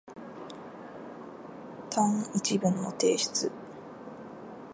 [1.91, 3.51] 単一文の提出